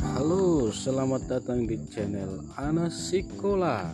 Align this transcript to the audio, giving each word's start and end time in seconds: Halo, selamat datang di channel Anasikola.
Halo, 0.00 0.72
selamat 0.72 1.28
datang 1.28 1.68
di 1.68 1.76
channel 1.92 2.40
Anasikola. 2.56 3.92